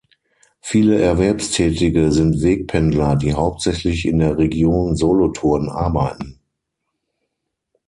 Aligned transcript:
Viele 0.61 0.99
Erwerbstätige 0.99 2.11
sind 2.11 2.41
Wegpendler, 2.41 3.15
die 3.15 3.35
hauptsächlich 3.35 4.07
in 4.07 4.17
der 4.17 4.35
Region 4.35 4.95
Solothurn 4.95 5.69
arbeiten. 5.69 6.39